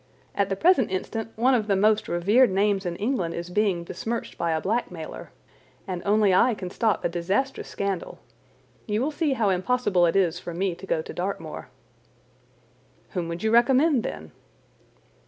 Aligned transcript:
At 0.33 0.49
the 0.49 0.55
present 0.55 0.89
instant 0.89 1.29
one 1.35 1.53
of 1.53 1.67
the 1.67 1.75
most 1.75 2.07
revered 2.07 2.49
names 2.49 2.87
in 2.87 2.95
England 2.95 3.35
is 3.35 3.51
being 3.51 3.83
besmirched 3.83 4.35
by 4.35 4.49
a 4.49 4.59
blackmailer, 4.59 5.29
and 5.87 6.01
only 6.07 6.33
I 6.33 6.55
can 6.55 6.71
stop 6.71 7.05
a 7.05 7.07
disastrous 7.07 7.67
scandal. 7.67 8.17
You 8.87 8.99
will 8.99 9.11
see 9.11 9.33
how 9.33 9.49
impossible 9.51 10.07
it 10.07 10.15
is 10.15 10.39
for 10.39 10.55
me 10.55 10.73
to 10.73 10.87
go 10.87 11.03
to 11.03 11.13
Dartmoor." 11.13 11.67
"Whom 13.11 13.27
would 13.27 13.43
you 13.43 13.51
recommend, 13.51 14.01
then?" 14.01 14.31